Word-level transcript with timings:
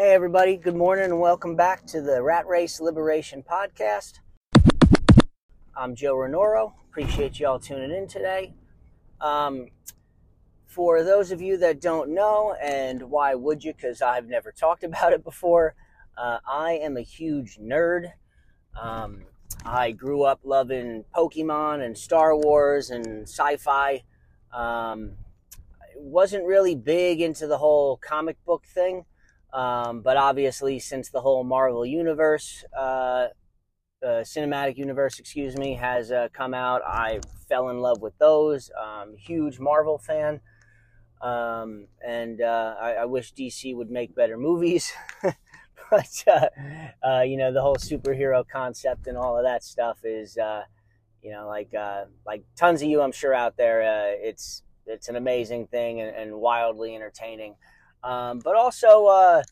Hey, 0.00 0.14
everybody. 0.14 0.56
Good 0.56 0.76
morning 0.76 1.04
and 1.04 1.20
welcome 1.20 1.56
back 1.56 1.84
to 1.88 2.00
the 2.00 2.22
Rat 2.22 2.46
Race 2.46 2.80
Liberation 2.80 3.42
Podcast. 3.42 4.20
I'm 5.76 5.94
Joe 5.94 6.14
Renoro. 6.14 6.72
Appreciate 6.88 7.38
you 7.38 7.46
all 7.46 7.58
tuning 7.58 7.90
in 7.90 8.08
today. 8.08 8.54
Um, 9.20 9.66
for 10.66 11.02
those 11.02 11.32
of 11.32 11.42
you 11.42 11.58
that 11.58 11.82
don't 11.82 12.14
know, 12.14 12.56
and 12.62 13.10
why 13.10 13.34
would 13.34 13.62
you? 13.62 13.74
Because 13.74 14.00
I've 14.00 14.26
never 14.26 14.52
talked 14.52 14.84
about 14.84 15.12
it 15.12 15.22
before, 15.22 15.74
uh, 16.16 16.38
I 16.48 16.78
am 16.82 16.96
a 16.96 17.02
huge 17.02 17.58
nerd. 17.58 18.12
Um, 18.80 19.24
I 19.66 19.90
grew 19.90 20.22
up 20.22 20.40
loving 20.44 21.04
Pokemon 21.14 21.84
and 21.84 21.98
Star 21.98 22.34
Wars 22.34 22.88
and 22.88 23.28
sci 23.28 23.58
fi. 23.58 24.04
Um, 24.50 25.18
wasn't 25.94 26.46
really 26.46 26.74
big 26.74 27.20
into 27.20 27.46
the 27.46 27.58
whole 27.58 27.98
comic 27.98 28.42
book 28.46 28.64
thing. 28.64 29.04
Um, 29.52 30.02
but 30.02 30.16
obviously, 30.16 30.78
since 30.78 31.10
the 31.10 31.20
whole 31.20 31.44
Marvel 31.44 31.84
universe, 31.84 32.64
uh, 34.02 34.22
cinematic 34.22 34.76
universe, 34.76 35.18
excuse 35.18 35.56
me, 35.56 35.74
has 35.74 36.10
uh, 36.10 36.28
come 36.32 36.54
out, 36.54 36.82
I 36.86 37.20
fell 37.48 37.68
in 37.68 37.80
love 37.80 38.00
with 38.00 38.16
those. 38.18 38.70
Um, 38.80 39.14
huge 39.16 39.58
Marvel 39.58 39.98
fan, 39.98 40.40
um, 41.20 41.86
and 42.06 42.40
uh, 42.40 42.76
I, 42.80 42.92
I, 42.92 43.04
wish 43.04 43.34
DC 43.34 43.74
would 43.74 43.90
make 43.90 44.14
better 44.14 44.38
movies. 44.38 44.92
but 45.90 46.24
uh, 46.26 46.46
uh, 47.06 47.20
you 47.22 47.36
know, 47.36 47.52
the 47.52 47.60
whole 47.60 47.76
superhero 47.76 48.44
concept 48.48 49.06
and 49.06 49.18
all 49.18 49.36
of 49.36 49.44
that 49.44 49.62
stuff 49.62 49.98
is, 50.04 50.38
you 51.22 51.32
know, 51.32 51.46
like 51.46 51.72
like 52.24 52.42
tons 52.56 52.82
of 52.82 52.88
you, 52.88 53.02
I'm 53.02 53.12
sure 53.12 53.34
out 53.34 53.56
there. 53.56 53.82
it's 54.22 54.62
it's 54.86 55.08
an 55.08 55.16
amazing 55.16 55.66
thing 55.66 56.00
and, 56.00 56.16
and 56.16 56.34
wildly 56.34 56.96
entertaining. 56.96 57.56
Um, 58.02 58.40
but 58.40 58.56
also, 58.56 59.06
uh, 59.06 59.42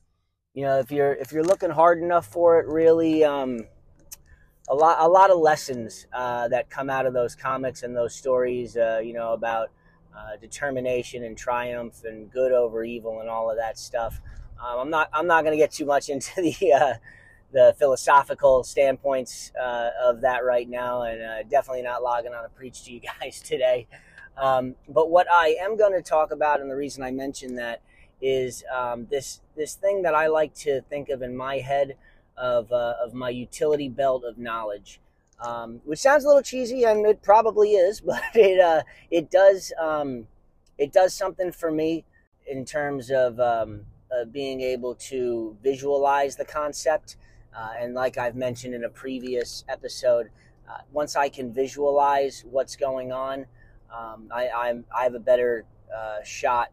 you 0.54 0.62
know, 0.62 0.78
if 0.78 0.90
you're 0.90 1.14
if 1.14 1.32
you're 1.32 1.44
looking 1.44 1.70
hard 1.70 2.02
enough 2.02 2.26
for 2.26 2.58
it, 2.60 2.66
really, 2.66 3.24
um, 3.24 3.60
a 4.68 4.74
lot 4.74 4.98
a 5.00 5.08
lot 5.08 5.30
of 5.30 5.38
lessons 5.38 6.06
uh, 6.12 6.48
that 6.48 6.70
come 6.70 6.90
out 6.90 7.06
of 7.06 7.12
those 7.12 7.34
comics 7.34 7.82
and 7.82 7.96
those 7.96 8.14
stories. 8.14 8.77
Uh, 8.77 9.00
you 9.02 9.12
know 9.12 9.32
about 9.32 9.70
uh, 10.16 10.36
determination 10.40 11.24
and 11.24 11.36
triumph 11.36 12.02
and 12.05 12.30
good 12.30 12.52
over 12.52 12.84
evil 12.84 13.20
and 13.20 13.28
all 13.28 13.50
of 13.50 13.56
that 13.56 13.78
stuff. 13.78 14.20
Um, 14.60 14.80
I'm 14.80 14.90
not 14.90 15.08
I'm 15.12 15.27
not 15.27 15.44
going 15.44 15.52
to 15.52 15.62
get 15.62 15.70
too 15.70 15.86
much 15.86 16.08
into 16.10 16.40
the 16.40 16.72
uh, 16.72 16.94
the 17.52 17.74
philosophical 17.78 18.62
standpoints 18.62 19.52
uh, 19.60 19.90
of 20.02 20.20
that 20.22 20.44
right 20.44 20.68
now, 20.68 21.02
and 21.02 21.48
definitely 21.48 21.83
not 21.83 22.02
logging 22.02 22.34
on 22.34 22.42
to 22.42 22.48
preach 22.50 22.84
to 22.84 22.92
you 22.92 23.00
guys 23.20 23.40
today. 23.40 23.86
Um, 24.36 24.77
but 24.88 25.10
what 25.10 25.27
I 25.33 25.56
am 25.60 25.77
going 25.77 25.92
to 25.92 26.02
talk 26.02 26.30
about, 26.30 26.60
and 26.60 26.70
the 26.70 26.77
reason 26.77 27.02
I 27.02 27.10
mentioned 27.10 27.58
that 27.58 27.83
is 28.20 28.64
um, 28.74 29.06
this 29.11 29.41
this 29.56 29.74
thing 29.74 30.02
that 30.02 30.14
I 30.14 30.27
like 30.27 30.55
to 30.56 30.80
think 30.83 31.08
of 31.08 31.22
in 31.22 31.36
my 31.36 31.58
head 31.58 31.97
of 32.36 32.72
uh, 32.72 32.94
of 33.02 33.14
my 33.14 33.30
utility 33.30 33.88
belt 33.88 34.24
of 34.24 34.38
knowledge, 34.38 35.00
um, 35.41 35.80
which 35.84 36.00
sounds 36.00 36.24
a 36.24 36.28
little 36.28 36.42
cheesy, 36.42 36.84
and 36.84 37.06
it 37.06 37.22
probably 37.22 37.72
is, 37.72 38.00
but 38.12 38.22
it 38.34 38.61
uh, 38.61 38.83
it 39.11 39.30
does 39.30 39.72
um, 39.80 40.27
it 40.78 40.92
does 40.92 41.14
something 41.14 41.52
for 41.52 41.70
me 41.70 42.05
in 42.46 42.64
terms 42.64 43.11
of, 43.11 43.39
um, 43.41 43.83
being 44.33 44.62
able 44.62 44.94
to 44.94 45.55
visualize 45.62 46.34
the 46.36 46.44
concept. 46.44 47.16
Uh, 47.55 47.72
and 47.78 47.92
like 47.92 48.16
I've 48.16 48.34
mentioned 48.34 48.74
in 48.74 48.84
a 48.84 48.89
previous 48.89 49.64
episode, 49.69 50.30
uh, 50.69 50.78
once 50.92 51.14
I 51.14 51.28
can 51.28 51.52
visualize 51.52 52.42
what's 52.50 52.74
going 52.74 53.12
on, 53.12 53.44
um, 53.94 54.30
I, 54.33 54.48
I'm, 54.48 54.86
I 54.96 55.02
have 55.05 55.14
a 55.14 55.20
better 55.20 55.66
uh, 55.94 56.22
shot 56.24 56.70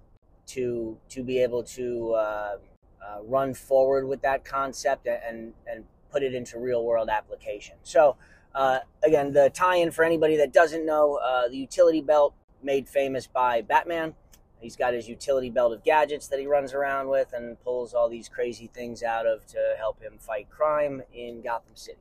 to 0.47 0.97
to 1.09 1.23
be 1.23 1.39
able 1.39 1.63
to 1.63 2.13
uh, 2.13 2.57
uh, 3.01 3.23
run 3.23 3.53
forward 3.53 4.07
with 4.07 4.21
that 4.21 4.45
concept 4.45 5.07
and 5.07 5.53
and 5.67 5.85
put 6.11 6.23
it 6.23 6.33
into 6.33 6.59
real 6.59 6.83
world 6.83 7.09
application. 7.09 7.75
So 7.83 8.17
uh, 8.53 8.79
again, 9.03 9.33
the 9.33 9.49
tie-in 9.49 9.91
for 9.91 10.05
anybody 10.05 10.37
that 10.37 10.53
doesn't 10.53 10.85
know, 10.85 11.15
uh, 11.15 11.49
the 11.49 11.57
utility 11.57 12.01
belt 12.01 12.33
made 12.63 12.87
famous 12.87 13.27
by 13.27 13.61
Batman. 13.61 14.15
He's 14.61 14.77
got 14.77 14.93
his 14.93 15.09
utility 15.09 15.49
belt 15.49 15.73
of 15.73 15.83
gadgets 15.83 16.27
that 16.29 16.39
he 16.39 16.47
runs 16.47 16.73
around 16.73 17.09
with 17.09 17.33
and 17.33 17.61
pulls 17.63 17.93
all 17.93 18.09
these 18.09 18.29
crazy 18.29 18.67
things 18.73 19.03
out 19.03 19.27
of 19.27 19.45
to 19.47 19.75
help 19.77 20.01
him 20.01 20.13
fight 20.17 20.49
crime 20.49 21.03
in 21.13 21.41
Gotham 21.41 21.75
City. 21.75 21.99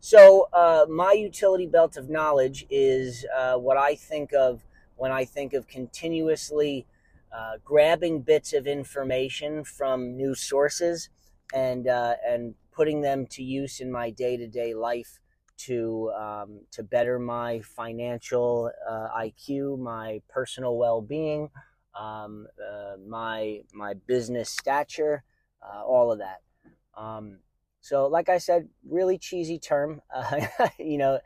So, 0.00 0.48
uh, 0.52 0.86
my 0.88 1.12
utility 1.12 1.66
belt 1.66 1.96
of 1.96 2.08
knowledge 2.08 2.66
is 2.70 3.26
uh, 3.36 3.56
what 3.56 3.76
I 3.76 3.96
think 3.96 4.32
of 4.32 4.64
when 4.96 5.10
I 5.10 5.24
think 5.24 5.54
of 5.54 5.66
continuously 5.66 6.86
uh, 7.34 7.54
grabbing 7.64 8.22
bits 8.22 8.52
of 8.52 8.66
information 8.66 9.64
from 9.64 10.16
new 10.16 10.34
sources 10.34 11.08
and 11.52 11.88
uh, 11.88 12.14
and 12.26 12.54
putting 12.72 13.00
them 13.00 13.26
to 13.26 13.42
use 13.42 13.80
in 13.80 13.90
my 13.90 14.10
day 14.10 14.36
to 14.36 14.46
day 14.46 14.74
life 14.74 15.18
to 15.56 16.12
um, 16.16 16.60
to 16.70 16.82
better 16.82 17.18
my 17.18 17.60
financial 17.60 18.70
uh, 18.88 19.08
IQ, 19.18 19.78
my 19.78 20.20
personal 20.28 20.76
well 20.76 21.00
being, 21.00 21.50
um, 21.98 22.46
uh, 22.60 22.96
my 23.04 23.60
my 23.72 23.94
business 24.06 24.50
stature, 24.50 25.24
uh, 25.62 25.82
all 25.82 26.12
of 26.12 26.20
that. 26.20 26.40
Um, 26.96 27.38
so, 27.80 28.06
like 28.06 28.28
I 28.28 28.38
said, 28.38 28.68
really 28.88 29.18
cheesy 29.18 29.58
term. 29.58 30.00
you 30.78 30.98
know, 30.98 31.18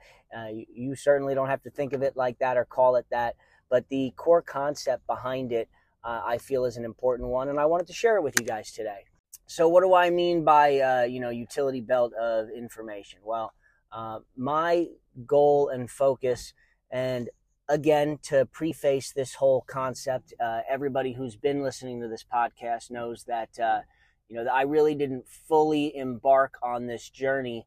you, 0.50 0.66
you 0.72 0.94
certainly 0.96 1.34
don't 1.34 1.48
have 1.48 1.62
to 1.64 1.70
think 1.70 1.92
of 1.92 2.02
it 2.02 2.16
like 2.16 2.38
that 2.38 2.56
or 2.56 2.64
call 2.64 2.96
it 2.96 3.06
that, 3.10 3.36
but 3.68 3.88
the 3.90 4.12
core 4.16 4.42
concept 4.42 5.06
behind 5.06 5.52
it 5.52 5.68
uh, 6.04 6.22
I 6.24 6.38
feel 6.38 6.64
is 6.64 6.76
an 6.76 6.84
important 6.84 7.28
one, 7.28 7.48
and 7.48 7.58
I 7.58 7.66
wanted 7.66 7.86
to 7.88 7.92
share 7.92 8.16
it 8.16 8.22
with 8.22 8.34
you 8.38 8.46
guys 8.46 8.72
today. 8.72 9.04
So, 9.46 9.68
what 9.68 9.82
do 9.82 9.94
I 9.94 10.10
mean 10.10 10.44
by 10.44 10.78
uh, 10.78 11.02
you 11.04 11.20
know 11.20 11.30
utility 11.30 11.80
belt 11.80 12.12
of 12.14 12.48
information? 12.50 13.20
Well, 13.24 13.52
uh, 13.92 14.20
my 14.36 14.88
goal 15.26 15.68
and 15.68 15.90
focus, 15.90 16.52
and 16.90 17.30
again 17.68 18.18
to 18.22 18.46
preface 18.46 19.12
this 19.12 19.34
whole 19.34 19.64
concept, 19.66 20.32
uh, 20.40 20.60
everybody 20.68 21.12
who's 21.12 21.36
been 21.36 21.62
listening 21.62 22.00
to 22.00 22.08
this 22.08 22.24
podcast 22.32 22.90
knows 22.90 23.24
that 23.24 23.58
uh, 23.58 23.80
you 24.28 24.36
know 24.36 24.44
that 24.44 24.54
I 24.54 24.62
really 24.62 24.94
didn't 24.94 25.26
fully 25.28 25.96
embark 25.96 26.54
on 26.62 26.86
this 26.86 27.08
journey 27.08 27.66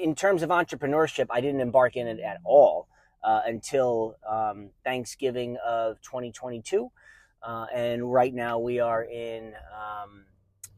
in 0.00 0.14
terms 0.14 0.42
of 0.42 0.50
entrepreneurship. 0.50 1.26
I 1.30 1.40
didn't 1.40 1.60
embark 1.60 1.96
in 1.96 2.06
it 2.06 2.20
at 2.20 2.38
all 2.44 2.88
uh, 3.24 3.40
until 3.46 4.16
um, 4.28 4.70
Thanksgiving 4.84 5.56
of 5.64 6.00
2022. 6.02 6.90
Uh, 7.44 7.66
and 7.74 8.10
right 8.10 8.32
now 8.32 8.58
we 8.58 8.80
are 8.80 9.02
in 9.04 9.52
um, 9.72 10.24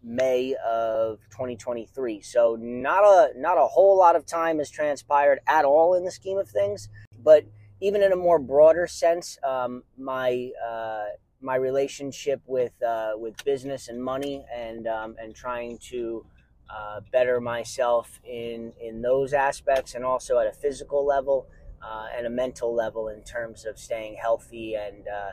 May 0.03 0.55
of 0.67 1.21
2023. 1.31 2.21
So 2.23 2.57
not 2.61 3.05
a 3.05 3.39
not 3.39 3.57
a 3.57 3.67
whole 3.67 3.97
lot 3.97 4.17
of 4.17 4.27
time 4.27 4.59
has 4.59 4.71
transpired 4.71 5.41
at 5.47 5.65
all 5.65 5.95
in 5.95 6.05
the 6.05 6.11
scheme 6.11 6.39
of 6.39 6.49
things. 6.49 6.89
But 7.23 7.45
even 7.81 8.03
in 8.03 8.13
a 8.13 8.17
more 8.17 8.39
broader 8.39 8.87
sense, 8.87 9.39
um, 9.45 9.85
my 9.97 10.51
uh, 10.67 11.05
my 11.41 11.57
relationship 11.57 12.41
with 12.47 12.73
uh, 12.83 13.13
with 13.17 13.45
business 13.45 13.89
and 13.89 14.03
money 14.03 14.45
and 14.55 14.87
um, 14.87 15.17
and 15.21 15.35
trying 15.35 15.79
to 15.91 16.25
uh, 16.69 17.01
better 17.13 17.41
myself 17.41 18.21
in 18.25 18.73
in 18.81 19.03
those 19.03 19.33
aspects 19.33 19.95
and 19.95 20.05
also 20.05 20.39
at 20.39 20.47
a 20.47 20.53
physical 20.53 21.07
level 21.07 21.47
uh, 21.83 22.07
and 22.17 22.27
a 22.27 22.31
mental 22.31 22.75
level 22.75 23.09
in 23.09 23.23
terms 23.23 23.65
of 23.65 23.79
staying 23.79 24.17
healthy 24.17 24.75
and 24.75 25.07
uh, 25.07 25.33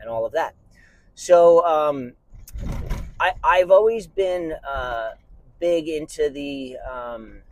and 0.00 0.08
all 0.08 0.24
of 0.24 0.32
that. 0.32 0.54
So 1.14 1.64
um, 1.66 2.12
I, 3.18 3.32
I've 3.42 3.70
always 3.70 4.06
been 4.06 4.54
uh, 4.68 5.10
big 5.58 5.88
into 5.88 6.30
the 6.30 6.76
um, 6.78 7.42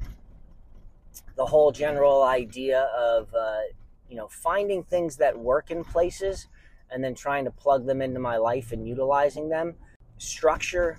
the 1.37 1.47
whole 1.47 1.70
general 1.70 2.22
idea 2.22 2.91
of 2.97 3.32
uh, 3.34 3.60
you 4.08 4.16
know 4.16 4.28
finding 4.28 4.82
things 4.82 5.16
that 5.16 5.38
work 5.38 5.70
in 5.70 5.84
places 5.84 6.48
and 6.91 7.04
then 7.04 7.14
trying 7.14 7.44
to 7.44 7.50
plug 7.50 7.87
them 7.87 8.00
into 8.00 8.19
my 8.19 8.37
life 8.37 8.72
and 8.72 8.88
utilizing 8.88 9.48
them. 9.48 9.75
Structure 10.16 10.98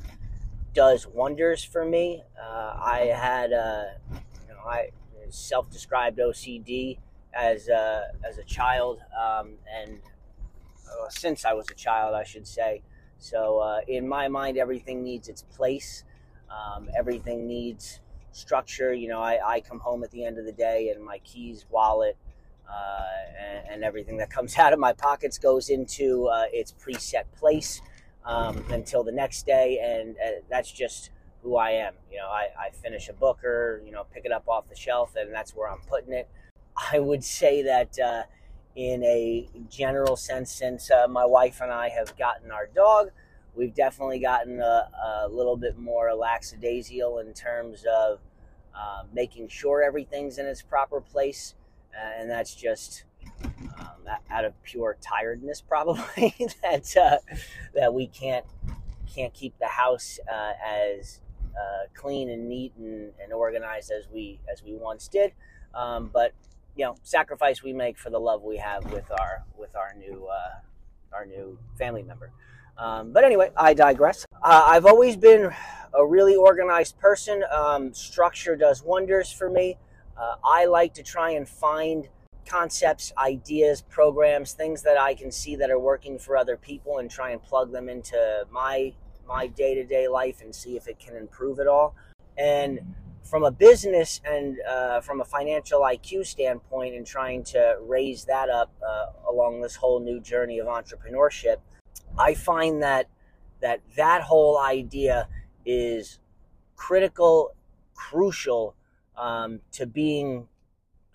does 0.73 1.07
wonders 1.07 1.63
for 1.63 1.83
me. 1.83 2.23
Uh, 2.39 2.77
I 2.79 3.11
had 3.13 3.51
uh, 3.51 3.85
you 4.47 4.53
know 4.53 4.61
I 4.65 4.89
self-described 5.29 6.19
OCD 6.19 6.97
as 7.33 7.67
a, 7.67 8.11
as 8.27 8.37
a 8.37 8.43
child 8.43 8.99
um, 9.19 9.53
and 9.71 9.99
uh, 10.89 11.09
since 11.09 11.45
I 11.45 11.53
was 11.53 11.69
a 11.69 11.75
child, 11.75 12.15
I 12.15 12.23
should 12.23 12.47
say. 12.47 12.81
So 13.17 13.59
uh, 13.59 13.81
in 13.87 14.07
my 14.07 14.27
mind, 14.27 14.57
everything 14.57 15.03
needs 15.03 15.27
its 15.27 15.43
place. 15.43 16.03
Um, 16.49 16.89
everything 16.97 17.47
needs 17.47 17.99
structure. 18.31 18.93
You 18.93 19.09
know, 19.09 19.21
I, 19.21 19.39
I, 19.45 19.59
come 19.61 19.79
home 19.79 20.03
at 20.03 20.11
the 20.11 20.23
end 20.23 20.37
of 20.39 20.45
the 20.45 20.51
day 20.51 20.89
and 20.89 21.03
my 21.03 21.19
keys, 21.19 21.65
wallet, 21.69 22.17
uh, 22.69 23.01
and, 23.39 23.67
and, 23.69 23.83
everything 23.83 24.17
that 24.17 24.29
comes 24.29 24.57
out 24.63 24.73
of 24.73 24.79
my 24.79 24.93
pockets 24.93 25.37
goes 25.37 25.69
into 25.69 26.27
uh, 26.27 26.45
its 26.51 26.73
preset 26.73 27.23
place 27.37 27.81
um, 28.25 28.63
until 28.71 29.03
the 29.03 29.11
next 29.11 29.45
day, 29.45 29.79
and 29.83 30.15
uh, 30.17 30.39
that's 30.49 30.71
just 30.71 31.09
who 31.41 31.55
I 31.55 31.71
am. 31.71 31.93
You 32.11 32.17
know, 32.17 32.27
I, 32.27 32.47
I 32.59 32.69
finish 32.71 33.09
a 33.09 33.13
book 33.13 33.43
or 33.43 33.81
you 33.85 33.91
know 33.91 34.05
pick 34.13 34.25
it 34.25 34.31
up 34.31 34.47
off 34.47 34.69
the 34.69 34.75
shelf, 34.75 35.15
and 35.15 35.33
that's 35.33 35.55
where 35.55 35.69
I'm 35.69 35.81
putting 35.89 36.13
it. 36.13 36.27
I 36.91 36.99
would 36.99 37.23
say 37.23 37.63
that 37.63 37.99
uh, 37.99 38.23
in 38.75 39.03
a 39.03 39.49
general 39.69 40.15
sense 40.15 40.51
since 40.51 40.89
uh, 40.91 41.07
my 41.07 41.25
wife 41.25 41.59
and 41.61 41.71
I 41.71 41.89
have 41.89 42.17
gotten 42.17 42.51
our 42.51 42.67
dog. 42.67 43.11
we've 43.55 43.73
definitely 43.73 44.19
gotten 44.19 44.61
a, 44.61 44.89
a 45.23 45.27
little 45.27 45.57
bit 45.57 45.77
more 45.77 46.13
lackadaisical 46.13 47.19
in 47.19 47.33
terms 47.33 47.83
of 47.91 48.19
uh, 48.75 49.03
making 49.13 49.49
sure 49.49 49.83
everything's 49.83 50.37
in 50.37 50.45
its 50.45 50.61
proper 50.61 51.01
place, 51.01 51.55
uh, 51.93 52.21
and 52.21 52.29
that's 52.29 52.55
just 52.55 53.03
um, 53.43 54.07
out 54.29 54.45
of 54.45 54.53
pure 54.63 54.97
tiredness, 55.01 55.61
probably 55.67 56.33
that 56.61 56.95
uh, 56.97 57.17
that 57.73 57.93
we 57.93 58.07
can't 58.07 58.45
can't 59.13 59.33
keep 59.33 59.57
the 59.59 59.67
house 59.67 60.19
uh, 60.31 60.53
as 60.65 61.19
uh, 61.55 61.87
clean 61.93 62.29
and 62.29 62.47
neat 62.47 62.71
and, 62.77 63.11
and, 63.21 63.33
organized 63.33 63.91
as 63.91 64.07
we 64.13 64.39
as 64.51 64.63
we 64.63 64.75
once 64.75 65.07
did. 65.07 65.33
Um, 65.73 66.09
but 66.13 66.33
you 66.79 66.85
know, 66.85 66.95
sacrifice 67.03 67.61
we 67.61 67.73
make 67.73 67.97
for 67.97 68.09
the 68.09 68.17
love 68.17 68.41
we 68.41 68.55
have 68.55 68.89
with 68.93 69.11
our 69.11 69.43
with 69.57 69.75
our 69.75 69.93
new 69.95 70.25
uh, 70.27 71.15
our 71.15 71.25
new 71.25 71.59
family 71.77 72.03
member. 72.03 72.31
Um, 72.77 73.11
but 73.11 73.25
anyway, 73.25 73.51
I 73.57 73.73
digress. 73.73 74.25
Uh, 74.41 74.63
I've 74.65 74.85
always 74.85 75.17
been 75.17 75.51
a 75.93 76.05
really 76.05 76.37
organized 76.37 76.97
person. 76.97 77.43
Um, 77.51 77.93
structure 77.93 78.55
does 78.55 78.81
wonders 78.81 79.29
for 79.29 79.49
me. 79.49 79.77
Uh, 80.17 80.35
I 80.41 80.67
like 80.67 80.93
to 80.93 81.03
try 81.03 81.31
and 81.31 81.49
find 81.49 82.07
concepts, 82.47 83.11
ideas, 83.17 83.81
programs, 83.81 84.53
things 84.53 84.81
that 84.83 84.97
I 84.97 85.15
can 85.15 85.33
see 85.33 85.57
that 85.57 85.69
are 85.69 85.79
working 85.79 86.17
for 86.17 86.37
other 86.37 86.55
people 86.55 86.99
and 86.99 87.11
try 87.11 87.31
and 87.31 87.43
plug 87.43 87.73
them 87.73 87.89
into 87.89 88.45
my 88.49 88.93
my 89.27 89.47
day-to-day 89.47 90.07
life 90.07 90.41
and 90.41 90.55
see 90.55 90.77
if 90.77 90.87
it 90.87 90.97
can 90.97 91.17
improve 91.17 91.59
it 91.59 91.67
all. 91.67 91.93
And 92.37 92.79
from 93.23 93.43
a 93.43 93.51
business 93.51 94.21
and 94.25 94.57
uh, 94.67 95.01
from 95.01 95.21
a 95.21 95.25
financial 95.25 95.81
IQ 95.81 96.25
standpoint 96.25 96.95
and 96.95 97.05
trying 97.05 97.43
to 97.43 97.77
raise 97.81 98.25
that 98.25 98.49
up 98.49 98.71
uh, 98.87 99.05
along 99.29 99.61
this 99.61 99.75
whole 99.75 99.99
new 99.99 100.19
journey 100.19 100.59
of 100.59 100.67
entrepreneurship, 100.67 101.57
I 102.17 102.33
find 102.33 102.81
that 102.81 103.07
that 103.61 103.81
that 103.97 104.21
whole 104.23 104.57
idea 104.57 105.27
is 105.65 106.19
critical, 106.75 107.55
crucial 107.93 108.75
um, 109.17 109.59
to 109.73 109.85
being 109.85 110.47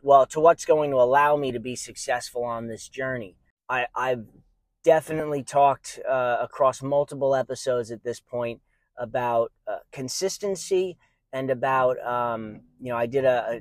well 0.02 0.26
to 0.26 0.40
what's 0.40 0.64
going 0.64 0.90
to 0.90 0.98
allow 0.98 1.36
me 1.36 1.50
to 1.52 1.58
be 1.58 1.74
successful 1.74 2.44
on 2.44 2.68
this 2.68 2.88
journey. 2.88 3.36
I, 3.68 3.86
I've 3.94 4.26
definitely 4.84 5.42
talked 5.42 5.98
uh, 6.08 6.36
across 6.40 6.82
multiple 6.82 7.34
episodes 7.34 7.90
at 7.90 8.04
this 8.04 8.20
point 8.20 8.60
about 8.98 9.50
uh, 9.66 9.78
consistency 9.90 10.98
and 11.34 11.50
about 11.50 11.98
um, 12.00 12.62
you 12.80 12.88
know 12.90 12.96
I 12.96 13.04
did 13.06 13.26
a, 13.26 13.56
a, 13.56 13.60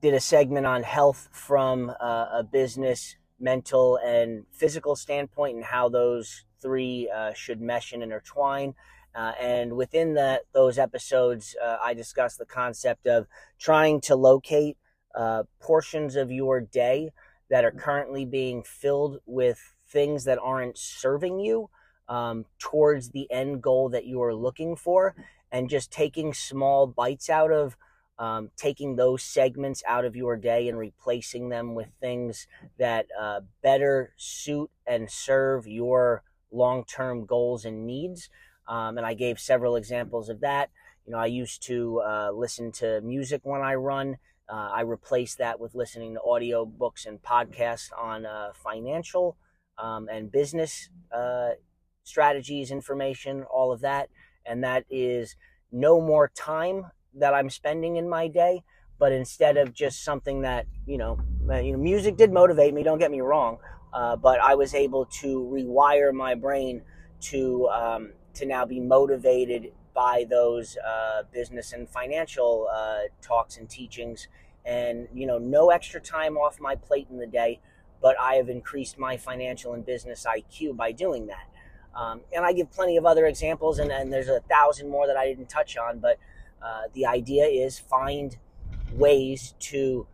did 0.00 0.14
a 0.14 0.20
segment 0.20 0.66
on 0.66 0.84
health 0.84 1.28
from 1.32 1.88
a 1.88 2.44
business, 2.52 3.16
mental, 3.40 3.96
and 3.96 4.44
physical 4.52 4.94
standpoint, 4.94 5.56
and 5.56 5.64
how 5.64 5.88
those 5.88 6.44
three 6.60 7.10
uh, 7.14 7.32
should 7.32 7.60
mesh 7.60 7.92
and 7.92 8.02
intertwine. 8.02 8.74
Uh, 9.14 9.32
and 9.40 9.76
within 9.76 10.14
the, 10.14 10.42
those 10.52 10.76
episodes, 10.76 11.56
uh, 11.62 11.76
I 11.80 11.94
discussed 11.94 12.38
the 12.38 12.46
concept 12.46 13.06
of 13.06 13.26
trying 13.58 14.00
to 14.02 14.16
locate 14.16 14.76
uh, 15.14 15.44
portions 15.60 16.16
of 16.16 16.32
your 16.32 16.60
day 16.60 17.10
that 17.48 17.64
are 17.64 17.70
currently 17.70 18.24
being 18.24 18.62
filled 18.62 19.18
with 19.24 19.74
things 19.88 20.24
that 20.24 20.38
aren't 20.42 20.76
serving 20.76 21.38
you 21.38 21.70
um, 22.08 22.44
towards 22.58 23.10
the 23.10 23.30
end 23.30 23.62
goal 23.62 23.88
that 23.90 24.04
you 24.04 24.22
are 24.22 24.34
looking 24.34 24.74
for, 24.74 25.14
and 25.54 25.70
just 25.70 25.92
taking 25.92 26.34
small 26.34 26.84
bites 26.84 27.30
out 27.30 27.52
of 27.52 27.76
um, 28.18 28.50
taking 28.56 28.96
those 28.96 29.22
segments 29.22 29.82
out 29.86 30.04
of 30.04 30.16
your 30.16 30.36
day 30.36 30.68
and 30.68 30.76
replacing 30.76 31.48
them 31.48 31.74
with 31.74 31.88
things 32.00 32.48
that 32.76 33.06
uh, 33.18 33.40
better 33.62 34.12
suit 34.16 34.70
and 34.84 35.10
serve 35.10 35.66
your 35.66 36.24
long 36.50 36.84
term 36.84 37.24
goals 37.24 37.64
and 37.64 37.86
needs. 37.86 38.28
Um, 38.66 38.98
and 38.98 39.06
I 39.06 39.14
gave 39.14 39.38
several 39.38 39.76
examples 39.76 40.28
of 40.28 40.40
that. 40.40 40.70
You 41.06 41.12
know, 41.12 41.18
I 41.18 41.26
used 41.26 41.62
to 41.66 42.00
uh, 42.00 42.30
listen 42.32 42.72
to 42.72 43.00
music 43.00 43.42
when 43.44 43.60
I 43.60 43.74
run. 43.74 44.16
Uh, 44.48 44.70
I 44.74 44.80
replaced 44.80 45.38
that 45.38 45.60
with 45.60 45.74
listening 45.74 46.14
to 46.14 46.22
audio 46.22 46.64
books 46.64 47.06
and 47.06 47.22
podcasts 47.22 47.90
on 47.96 48.26
uh, 48.26 48.50
financial 48.54 49.36
um, 49.78 50.08
and 50.10 50.32
business 50.32 50.88
uh, 51.12 51.50
strategies, 52.04 52.70
information, 52.70 53.44
all 53.44 53.72
of 53.72 53.80
that. 53.82 54.08
And 54.46 54.62
that 54.64 54.84
is 54.90 55.36
no 55.72 56.00
more 56.00 56.28
time 56.28 56.86
that 57.14 57.34
I'm 57.34 57.50
spending 57.50 57.96
in 57.96 58.08
my 58.08 58.28
day, 58.28 58.62
but 58.98 59.12
instead 59.12 59.56
of 59.56 59.74
just 59.74 60.04
something 60.04 60.42
that, 60.42 60.66
you 60.86 60.98
know, 60.98 61.18
you 61.62 61.72
know 61.72 61.78
music 61.78 62.16
did 62.16 62.32
motivate 62.32 62.74
me, 62.74 62.82
don't 62.82 62.98
get 62.98 63.10
me 63.10 63.20
wrong, 63.20 63.58
uh, 63.92 64.16
but 64.16 64.40
I 64.40 64.54
was 64.54 64.74
able 64.74 65.06
to 65.06 65.40
rewire 65.52 66.12
my 66.12 66.34
brain 66.34 66.82
to 67.22 67.68
um, 67.68 68.12
to 68.34 68.46
now 68.46 68.64
be 68.64 68.80
motivated 68.80 69.72
by 69.94 70.26
those 70.28 70.76
uh, 70.84 71.22
business 71.32 71.72
and 71.72 71.88
financial 71.88 72.68
uh, 72.72 73.02
talks 73.22 73.56
and 73.56 73.70
teachings, 73.70 74.26
and 74.64 75.08
you 75.14 75.26
know, 75.26 75.38
no 75.38 75.70
extra 75.70 76.00
time 76.00 76.36
off 76.36 76.60
my 76.60 76.74
plate 76.74 77.06
in 77.10 77.18
the 77.18 77.26
day, 77.26 77.60
but 78.02 78.16
I 78.20 78.34
have 78.34 78.48
increased 78.48 78.98
my 78.98 79.16
financial 79.16 79.72
and 79.72 79.86
business 79.86 80.26
IQ 80.28 80.76
by 80.76 80.92
doing 80.92 81.26
that. 81.28 81.53
Um, 81.96 82.22
and 82.34 82.44
I 82.44 82.52
give 82.52 82.72
plenty 82.72 82.96
of 82.96 83.06
other 83.06 83.26
examples, 83.26 83.78
and, 83.78 83.92
and, 83.92 84.12
there's 84.12 84.28
a 84.28 84.40
thousand 84.40 84.88
more 84.88 85.06
that 85.06 85.16
I 85.16 85.26
didn't 85.26 85.48
touch 85.48 85.76
on, 85.76 86.00
but 86.00 86.18
uh, 86.60 86.82
the 86.92 87.06
idea 87.06 87.44
is 87.44 87.78
find 87.78 88.36
ways 88.92 89.54
to 89.60 90.06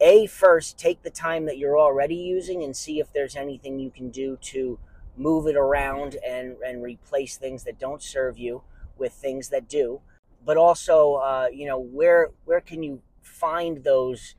a 0.00 0.26
first 0.26 0.78
take 0.78 1.02
the 1.02 1.10
time 1.10 1.46
that 1.46 1.58
you're 1.58 1.78
already 1.78 2.16
using 2.16 2.62
and 2.62 2.76
see 2.76 2.98
if 2.98 3.12
there's 3.12 3.36
anything 3.36 3.78
you 3.78 3.90
can 3.90 4.10
do 4.10 4.36
to 4.42 4.78
move 5.16 5.46
it 5.46 5.56
around 5.56 6.16
and, 6.26 6.56
and 6.64 6.82
replace 6.82 7.36
things 7.36 7.64
that 7.64 7.78
don't 7.78 8.02
serve 8.02 8.38
you 8.38 8.62
with 8.98 9.12
things 9.12 9.48
that 9.50 9.68
do. 9.68 10.00
But 10.44 10.56
also 10.56 11.14
uh, 11.14 11.46
you 11.52 11.66
know 11.66 11.78
where 11.78 12.30
where 12.44 12.60
can 12.60 12.82
you 12.82 13.02
find 13.22 13.84
those 13.84 14.34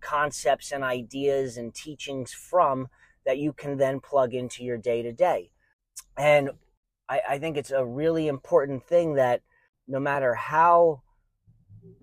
concepts 0.00 0.70
and 0.70 0.84
ideas 0.84 1.56
and 1.56 1.74
teachings 1.74 2.32
from 2.32 2.88
that 3.26 3.38
you 3.38 3.52
can 3.52 3.76
then 3.76 4.00
plug 4.00 4.32
into 4.32 4.64
your 4.64 4.78
day 4.78 5.02
to 5.02 5.12
day 5.12 5.50
and 6.20 6.50
I, 7.08 7.20
I 7.30 7.38
think 7.38 7.56
it's 7.56 7.70
a 7.70 7.84
really 7.84 8.28
important 8.28 8.84
thing 8.84 9.14
that 9.14 9.40
no 9.88 9.98
matter 9.98 10.34
how 10.34 11.00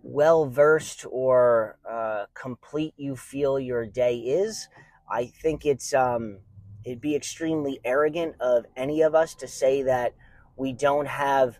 well 0.01 0.47
versed 0.47 1.05
or 1.07 1.77
uh, 1.87 2.25
complete 2.33 2.95
you 2.97 3.15
feel 3.15 3.59
your 3.59 3.85
day 3.85 4.17
is, 4.17 4.67
I 5.09 5.27
think 5.27 5.67
it's 5.67 5.93
um, 5.93 6.39
it'd 6.83 6.99
be 6.99 7.15
extremely 7.15 7.79
arrogant 7.85 8.35
of 8.39 8.65
any 8.75 9.03
of 9.03 9.13
us 9.13 9.35
to 9.35 9.47
say 9.47 9.83
that 9.83 10.15
we 10.55 10.73
don't 10.73 11.07
have 11.07 11.59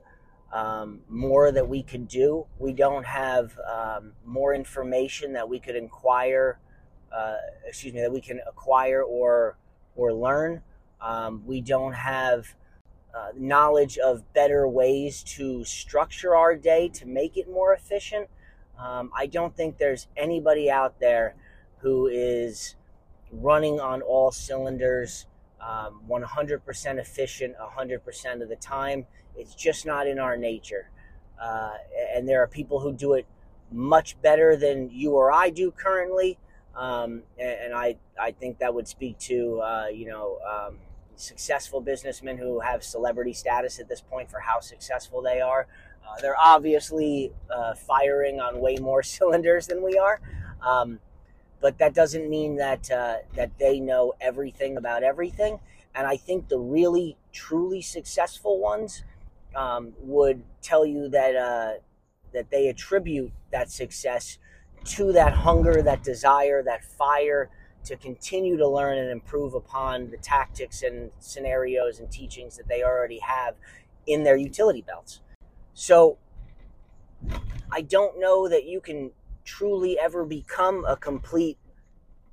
um, 0.52 1.02
more 1.08 1.52
that 1.52 1.70
we 1.70 1.84
could 1.84 2.08
do. 2.08 2.48
We 2.58 2.74
don't 2.74 3.06
have 3.06 3.56
um, 3.72 4.14
more 4.26 4.56
information 4.56 5.34
that 5.34 5.48
we 5.48 5.60
could 5.60 5.76
inquire. 5.76 6.60
Uh, 7.16 7.36
excuse 7.68 7.94
me, 7.94 8.02
that 8.02 8.12
we 8.12 8.20
can 8.20 8.40
acquire 8.48 9.04
or 9.04 9.60
or 9.96 10.12
learn. 10.12 10.64
Um, 11.02 11.44
we 11.46 11.62
don't 11.62 11.94
have 11.94 12.56
uh, 13.14 13.30
knowledge 13.36 13.98
of 13.98 14.34
better 14.34 14.68
ways 14.68 15.24
to 15.24 15.64
structure 15.64 16.36
our 16.36 16.56
day 16.56 16.90
to 16.90 17.06
make 17.06 17.38
it 17.38 17.50
more 17.50 17.74
efficient. 17.74 18.28
Um, 18.78 19.12
I 19.16 19.26
don't 19.26 19.56
think 19.56 19.78
there's 19.78 20.08
anybody 20.16 20.70
out 20.70 21.00
there 21.00 21.36
who 21.80 22.08
is 22.08 22.76
running 23.32 23.80
on 23.80 24.02
all 24.02 24.32
cylinders, 24.32 25.26
um, 25.62 26.02
100% 26.10 27.00
efficient 27.00 27.56
100% 27.58 28.42
of 28.42 28.50
the 28.50 28.56
time. 28.56 29.06
It's 29.36 29.56
just 29.56 29.86
not 29.86 30.08
in 30.08 30.20
our 30.20 30.38
nature. 30.38 30.90
Uh, 31.42 31.74
and 32.16 32.28
there 32.28 32.42
are 32.42 32.48
people 32.48 32.80
who 32.80 32.94
do 32.94 33.14
it 33.14 33.26
much 33.72 34.20
better 34.22 34.56
than 34.56 34.90
you 34.92 35.12
or 35.12 35.32
I 35.32 35.50
do 35.50 35.72
currently. 35.72 36.38
Um, 36.78 37.24
and, 37.40 37.58
and, 37.66 37.74
I, 37.74 37.96
I 38.22 38.32
think 38.32 38.60
that 38.60 38.72
would 38.72 38.88
speak 38.88 39.18
to, 39.20 39.62
uh, 39.62 39.88
you 39.88 40.06
know, 40.06 40.38
um, 40.48 40.78
successful 41.16 41.82
businessmen 41.82 42.38
who 42.38 42.60
have 42.60 42.84
celebrity 42.84 43.34
status 43.34 43.80
at 43.80 43.90
this 43.90 44.02
point 44.02 44.30
for 44.30 44.40
how 44.40 44.60
successful 44.60 45.22
they 45.22 45.42
are. 45.42 45.66
Uh, 46.08 46.22
they're 46.22 46.40
obviously 46.40 47.34
uh, 47.54 47.74
firing 47.74 48.40
on 48.40 48.60
way 48.60 48.78
more 48.78 49.04
cylinders 49.18 49.68
than 49.68 49.84
we 49.84 49.98
are, 49.98 50.22
um, 50.62 51.00
but 51.60 51.80
that 51.80 51.94
doesn't 51.94 52.30
mean 52.30 52.56
that 52.58 52.90
uh, 52.92 53.18
that 53.36 53.58
they 53.58 53.80
know 53.80 54.14
everything 54.22 54.78
about 54.78 55.04
everything. 55.04 55.60
And 55.96 56.06
I 56.06 56.16
think 56.16 56.48
the 56.48 56.60
really 56.60 57.18
truly 57.34 57.82
successful 57.82 58.60
ones 58.60 59.04
um, 59.56 59.94
would 60.00 60.44
tell 60.62 60.86
you 60.86 61.10
that 61.10 61.36
uh, 61.36 61.72
that 62.34 62.52
they 62.52 62.68
attribute 62.68 63.32
that 63.52 63.72
success 63.72 64.38
to 64.88 65.12
that 65.14 65.34
hunger, 65.34 65.82
that 65.82 66.04
desire, 66.04 66.64
that 66.64 66.84
fire 66.84 67.50
to 67.86 67.96
continue 67.96 68.58
to 68.58 68.68
learn 68.68 68.98
and 68.98 69.10
improve 69.10 69.54
upon 69.54 70.10
the 70.12 70.18
tactics 70.18 70.84
and 70.84 71.12
scenarios 71.20 72.00
and 72.00 72.12
teachings 72.12 72.58
that 72.58 72.68
they 72.68 72.84
already 72.84 73.20
have 73.20 73.56
in 74.06 74.24
their 74.24 74.36
utility 74.38 74.82
belts. 74.82 75.22
So 75.74 76.18
I 77.72 77.82
don't 77.82 78.20
know 78.20 78.48
that 78.50 78.66
you 78.66 78.82
can 78.82 79.12
truly 79.46 79.98
ever 79.98 80.26
become 80.26 80.86
a 80.86 80.98
complete 80.98 81.58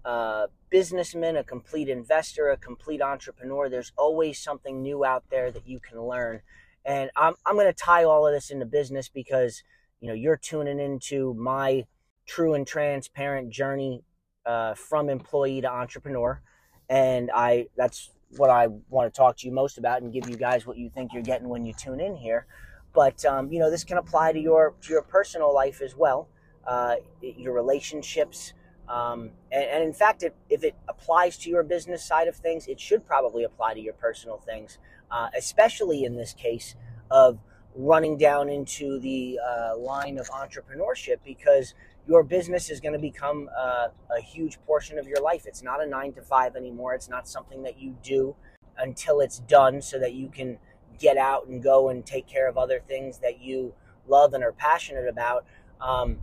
uh, 0.04 0.48
businessman, 0.70 1.36
a 1.36 1.44
complete 1.44 1.88
investor, 1.88 2.50
a 2.50 2.56
complete 2.56 3.00
entrepreneur, 3.00 3.68
there's 3.68 3.92
always 3.96 4.38
something 4.38 4.82
new 4.82 5.04
out 5.04 5.24
there 5.30 5.50
that 5.52 5.66
you 5.66 5.78
can 5.78 6.02
learn. 6.02 6.40
And 6.84 7.10
I'm, 7.16 7.34
I'm 7.46 7.54
going 7.54 7.66
to 7.66 7.72
tie 7.72 8.04
all 8.04 8.26
of 8.26 8.34
this 8.34 8.50
into 8.50 8.66
business 8.66 9.08
because, 9.08 9.62
you 10.00 10.08
know, 10.08 10.14
you're 10.14 10.36
tuning 10.36 10.80
into 10.80 11.32
my 11.34 11.86
true 12.26 12.54
and 12.54 12.66
transparent 12.66 13.50
journey 13.50 14.02
uh, 14.46 14.74
from 14.74 15.08
employee 15.08 15.60
to 15.60 15.70
entrepreneur. 15.70 16.42
And 16.88 17.30
I, 17.34 17.66
that's 17.76 18.10
what 18.36 18.50
I 18.50 18.68
want 18.88 19.12
to 19.12 19.16
talk 19.16 19.36
to 19.38 19.46
you 19.46 19.52
most 19.52 19.78
about 19.78 20.02
and 20.02 20.12
give 20.12 20.28
you 20.28 20.36
guys 20.36 20.66
what 20.66 20.76
you 20.76 20.90
think 20.90 21.12
you're 21.12 21.22
getting 21.22 21.48
when 21.48 21.64
you 21.64 21.72
tune 21.72 22.00
in 22.00 22.16
here. 22.16 22.46
But, 22.92 23.24
um, 23.24 23.50
you 23.52 23.58
know, 23.58 23.70
this 23.70 23.84
can 23.84 23.98
apply 23.98 24.32
to 24.32 24.38
your, 24.38 24.74
to 24.82 24.92
your 24.92 25.02
personal 25.02 25.52
life 25.52 25.80
as 25.80 25.96
well, 25.96 26.28
uh, 26.66 26.96
your 27.20 27.52
relationships, 27.52 28.52
um, 28.88 29.30
and, 29.50 29.64
and, 29.64 29.82
in 29.82 29.92
fact, 29.92 30.22
it, 30.22 30.34
if 30.50 30.62
it 30.62 30.74
applies 30.88 31.38
to 31.38 31.50
your 31.50 31.62
business 31.62 32.04
side 32.04 32.28
of 32.28 32.36
things, 32.36 32.66
it 32.66 32.78
should 32.78 33.06
probably 33.06 33.44
apply 33.44 33.74
to 33.74 33.80
your 33.80 33.94
personal 33.94 34.36
things, 34.36 34.78
uh, 35.10 35.28
especially 35.36 36.04
in 36.04 36.16
this 36.16 36.34
case 36.34 36.74
of 37.10 37.38
running 37.74 38.18
down 38.18 38.48
into 38.48 38.98
the 39.00 39.38
uh, 39.44 39.76
line 39.76 40.18
of 40.18 40.28
entrepreneurship 40.28 41.16
because 41.24 41.74
your 42.06 42.22
business 42.22 42.70
is 42.70 42.80
going 42.80 42.92
to 42.92 42.98
become 42.98 43.48
uh, 43.56 43.88
a 44.16 44.20
huge 44.20 44.58
portion 44.66 44.98
of 44.98 45.06
your 45.06 45.22
life. 45.22 45.46
It's 45.46 45.62
not 45.62 45.82
a 45.82 45.86
nine 45.86 46.12
to 46.14 46.22
five 46.22 46.56
anymore. 46.56 46.94
It's 46.94 47.08
not 47.08 47.26
something 47.26 47.62
that 47.62 47.78
you 47.78 47.96
do 48.02 48.36
until 48.76 49.20
it's 49.20 49.38
done 49.40 49.80
so 49.80 49.98
that 49.98 50.14
you 50.14 50.28
can 50.28 50.58
get 50.98 51.16
out 51.16 51.46
and 51.46 51.62
go 51.62 51.88
and 51.88 52.04
take 52.04 52.26
care 52.26 52.48
of 52.48 52.58
other 52.58 52.80
things 52.86 53.18
that 53.18 53.40
you 53.40 53.74
love 54.06 54.34
and 54.34 54.44
are 54.44 54.52
passionate 54.52 55.08
about. 55.08 55.44
Um, 55.80 56.18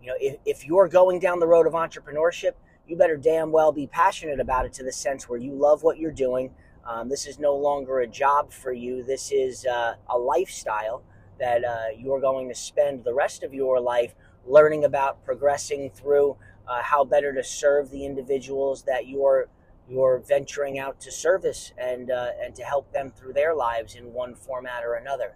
you 0.00 0.08
know, 0.08 0.14
if, 0.20 0.36
if 0.44 0.66
you're 0.66 0.88
going 0.88 1.18
down 1.18 1.40
the 1.40 1.46
road 1.46 1.66
of 1.66 1.72
entrepreneurship, 1.72 2.52
you 2.86 2.96
better 2.96 3.16
damn 3.16 3.52
well 3.52 3.72
be 3.72 3.86
passionate 3.86 4.40
about 4.40 4.66
it 4.66 4.72
to 4.74 4.82
the 4.82 4.92
sense 4.92 5.28
where 5.28 5.38
you 5.38 5.52
love 5.52 5.82
what 5.82 5.98
you're 5.98 6.10
doing. 6.10 6.52
Um, 6.84 7.08
this 7.08 7.26
is 7.26 7.38
no 7.38 7.54
longer 7.54 8.00
a 8.00 8.06
job 8.06 8.52
for 8.52 8.72
you. 8.72 9.02
This 9.04 9.30
is 9.30 9.64
uh, 9.64 9.94
a 10.10 10.18
lifestyle 10.18 11.02
that 11.38 11.64
uh, 11.64 11.86
you're 11.96 12.20
going 12.20 12.48
to 12.48 12.54
spend 12.54 13.04
the 13.04 13.14
rest 13.14 13.42
of 13.44 13.54
your 13.54 13.80
life 13.80 14.14
learning 14.46 14.84
about, 14.84 15.24
progressing 15.24 15.90
through 15.90 16.36
uh, 16.68 16.82
how 16.82 17.04
better 17.04 17.32
to 17.32 17.42
serve 17.42 17.90
the 17.90 18.04
individuals 18.04 18.82
that 18.84 19.06
you're 19.08 19.48
you're 19.88 20.22
venturing 20.26 20.78
out 20.78 21.00
to 21.00 21.10
service 21.10 21.72
and 21.76 22.10
uh, 22.10 22.30
and 22.42 22.54
to 22.54 22.62
help 22.62 22.92
them 22.92 23.10
through 23.10 23.32
their 23.32 23.54
lives 23.54 23.94
in 23.94 24.12
one 24.12 24.34
format 24.34 24.84
or 24.84 24.94
another. 24.94 25.34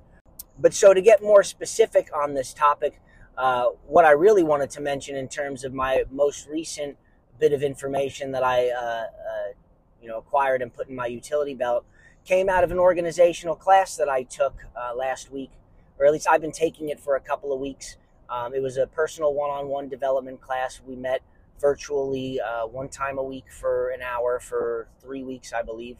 But 0.58 0.72
so 0.72 0.94
to 0.94 1.02
get 1.02 1.22
more 1.22 1.42
specific 1.42 2.08
on 2.14 2.34
this 2.34 2.54
topic, 2.54 3.00
uh, 3.36 3.66
what 3.86 4.04
I 4.04 4.12
really 4.12 4.42
wanted 4.42 4.70
to 4.70 4.80
mention 4.80 5.16
in 5.16 5.28
terms 5.28 5.64
of 5.64 5.74
my 5.74 6.04
most 6.10 6.48
recent 6.48 6.96
bit 7.38 7.52
of 7.52 7.62
information 7.62 8.32
that 8.32 8.42
I, 8.42 8.70
uh, 8.70 8.80
uh, 8.80 9.52
you 10.00 10.08
know, 10.08 10.18
acquired 10.18 10.62
and 10.62 10.72
put 10.72 10.88
in 10.88 10.96
my 10.96 11.06
utility 11.06 11.54
belt 11.54 11.84
came 12.24 12.48
out 12.48 12.64
of 12.64 12.70
an 12.70 12.78
organizational 12.78 13.54
class 13.54 13.96
that 13.96 14.08
I 14.08 14.24
took 14.24 14.64
uh, 14.76 14.94
last 14.94 15.30
week, 15.30 15.50
or 15.98 16.06
at 16.06 16.12
least 16.12 16.26
I've 16.28 16.40
been 16.40 16.52
taking 16.52 16.88
it 16.88 16.98
for 16.98 17.14
a 17.14 17.20
couple 17.20 17.52
of 17.52 17.60
weeks. 17.60 17.96
Um, 18.28 18.54
it 18.54 18.62
was 18.62 18.76
a 18.76 18.86
personal 18.86 19.34
one-on-one 19.34 19.88
development 19.88 20.40
class. 20.40 20.80
We 20.84 20.96
met 20.96 21.22
virtually 21.60 22.40
uh, 22.40 22.66
one 22.66 22.88
time 22.88 23.18
a 23.18 23.22
week 23.22 23.44
for 23.50 23.90
an 23.90 24.02
hour 24.02 24.40
for 24.40 24.88
three 25.00 25.22
weeks, 25.22 25.52
I 25.52 25.62
believe, 25.62 25.96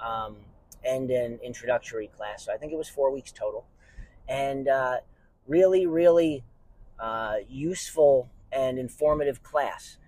um, 0.00 0.36
and 0.84 1.10
an 1.10 1.38
introductory 1.42 2.08
class. 2.16 2.46
So 2.46 2.52
I 2.52 2.56
think 2.56 2.72
it 2.72 2.76
was 2.76 2.88
four 2.88 3.10
weeks 3.12 3.32
total, 3.32 3.66
and 4.28 4.68
really, 5.46 5.86
really 5.86 6.44
uh, 7.00 7.36
useful 7.48 8.28
and 8.52 8.78
informative 8.78 9.42
class. 9.42 9.98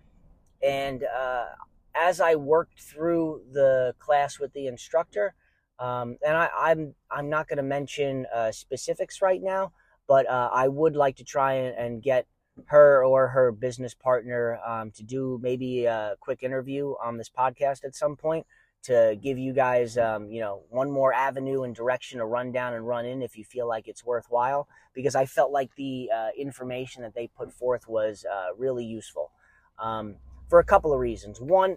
And 0.62 1.04
uh, 1.04 1.46
as 1.94 2.20
I 2.20 2.34
worked 2.34 2.80
through 2.80 3.42
the 3.52 3.94
class 3.98 4.38
with 4.38 4.52
the 4.52 4.66
instructor, 4.66 5.34
um, 5.78 6.18
and 6.26 6.36
I, 6.36 6.48
I'm, 6.54 6.94
I'm 7.10 7.30
not 7.30 7.48
going 7.48 7.56
to 7.56 7.62
mention 7.62 8.26
uh, 8.34 8.52
specifics 8.52 9.22
right 9.22 9.42
now, 9.42 9.72
but 10.10 10.28
uh, 10.28 10.50
I 10.52 10.66
would 10.66 10.96
like 10.96 11.14
to 11.18 11.24
try 11.24 11.52
and, 11.52 11.78
and, 11.78 12.02
get 12.02 12.26
her 12.66 13.04
or 13.04 13.28
her 13.28 13.52
business 13.52 13.94
partner 13.94 14.58
um, 14.66 14.90
to 14.90 15.04
do 15.04 15.38
maybe 15.40 15.84
a 15.84 16.16
quick 16.18 16.42
interview 16.42 16.94
on 17.00 17.16
this 17.16 17.30
podcast 17.30 17.84
at 17.84 17.94
some 17.94 18.16
point 18.16 18.44
to 18.82 19.16
give 19.22 19.38
you 19.38 19.52
guys, 19.52 19.96
um, 19.96 20.28
you 20.28 20.40
know, 20.40 20.62
one 20.68 20.90
more 20.90 21.12
avenue 21.12 21.62
and 21.62 21.76
direction 21.76 22.18
to 22.18 22.26
run 22.26 22.50
down 22.50 22.74
and 22.74 22.88
run 22.88 23.06
in 23.06 23.22
if 23.22 23.38
you 23.38 23.44
feel 23.44 23.68
like 23.68 23.86
it's 23.86 24.04
worthwhile. 24.04 24.66
Because 24.94 25.14
I 25.14 25.26
felt 25.26 25.52
like 25.52 25.70
the 25.76 26.10
uh, 26.12 26.30
information 26.36 27.02
that 27.02 27.14
they 27.14 27.28
put 27.28 27.52
forth 27.52 27.86
was 27.86 28.24
uh, 28.24 28.52
really 28.58 28.84
useful 28.84 29.30
um, 29.78 30.16
for 30.48 30.58
a 30.58 30.64
couple 30.64 30.92
of 30.92 30.98
reasons. 30.98 31.40
One, 31.40 31.76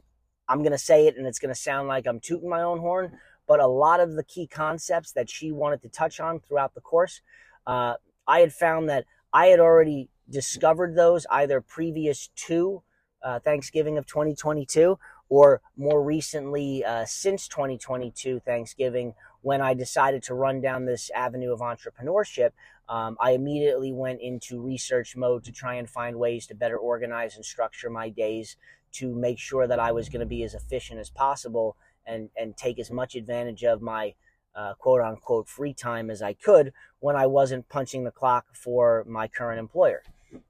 I'm 0.49 0.63
going 0.63 0.71
to 0.71 0.79
say 0.79 1.05
it 1.05 1.17
and 1.17 1.27
it's 1.27 1.37
going 1.37 1.53
to 1.53 1.61
sound 1.61 1.87
like 1.87 2.07
I'm 2.07 2.19
tooting 2.19 2.49
my 2.49 2.63
own 2.63 2.79
horn, 2.79 3.11
but 3.47 3.59
a 3.59 3.67
lot 3.67 3.99
of 3.99 4.15
the 4.15 4.23
key 4.23 4.47
concepts 4.47 5.11
that 5.11 5.29
she 5.29 5.51
wanted 5.51 5.83
to 5.83 5.89
touch 5.89 6.19
on 6.19 6.39
throughout 6.39 6.73
the 6.73 6.81
course, 6.81 7.21
uh, 7.67 7.93
I 8.27 8.39
had 8.39 8.53
found 8.53 8.89
that 8.89 9.05
I 9.31 9.47
had 9.47 9.59
already 9.59 10.09
discovered 10.29 10.95
those 10.95 11.25
either 11.29 11.61
previous 11.61 12.29
to 12.47 12.83
uh, 13.23 13.39
Thanksgiving 13.39 13.97
of 13.97 14.05
2022 14.05 14.97
or 15.29 15.61
more 15.75 16.03
recently, 16.03 16.83
uh, 16.83 17.05
since 17.05 17.47
2022 17.47 18.39
Thanksgiving, 18.41 19.13
when 19.41 19.61
I 19.61 19.73
decided 19.73 20.23
to 20.23 20.33
run 20.33 20.61
down 20.61 20.85
this 20.85 21.09
avenue 21.15 21.51
of 21.51 21.59
entrepreneurship, 21.59 22.51
um, 22.87 23.17
I 23.19 23.31
immediately 23.31 23.91
went 23.91 24.21
into 24.21 24.61
research 24.61 25.15
mode 25.15 25.43
to 25.45 25.51
try 25.51 25.75
and 25.75 25.89
find 25.89 26.17
ways 26.17 26.45
to 26.47 26.55
better 26.55 26.77
organize 26.77 27.35
and 27.35 27.43
structure 27.43 27.89
my 27.89 28.09
days 28.09 28.57
to 28.93 29.15
make 29.15 29.39
sure 29.39 29.65
that 29.65 29.79
I 29.79 29.91
was 29.91 30.09
going 30.09 30.19
to 30.19 30.25
be 30.25 30.43
as 30.43 30.53
efficient 30.53 30.99
as 30.99 31.09
possible 31.09 31.75
and, 32.05 32.29
and 32.37 32.55
take 32.55 32.79
as 32.79 32.91
much 32.91 33.15
advantage 33.15 33.63
of 33.63 33.81
my 33.81 34.13
uh, 34.55 34.73
quote 34.75 35.01
unquote 35.01 35.47
free 35.47 35.73
time 35.73 36.09
as 36.09 36.21
I 36.21 36.33
could 36.33 36.73
when 36.99 37.15
I 37.15 37.27
wasn't 37.27 37.69
punching 37.69 38.03
the 38.03 38.11
clock 38.11 38.45
for 38.53 39.05
my 39.07 39.27
current 39.27 39.59
employer. 39.59 40.03